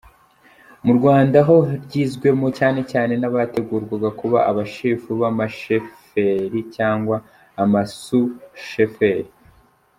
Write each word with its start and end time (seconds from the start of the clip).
Mu 0.85 0.91
Rwanda 0.97 1.37
ho 1.47 1.57
ryizwemo 1.85 2.47
cyane 2.57 2.79
cyane 2.91 3.13
n’abategurwaga 3.17 4.09
kuba 4.19 4.37
abashefu 4.51 5.09
b’amasheferi 5.19 6.59
cyangwa 6.75 7.15
amasusheferi. 7.63 9.31